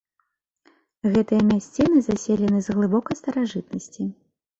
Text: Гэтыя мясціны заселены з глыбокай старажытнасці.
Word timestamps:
Гэтыя 1.15 1.41
мясціны 1.49 1.99
заселены 2.07 2.59
з 2.69 2.79
глыбокай 2.79 3.15
старажытнасці. 3.21 4.07